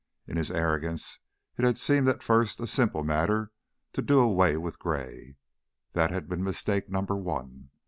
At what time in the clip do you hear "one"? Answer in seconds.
7.15-7.69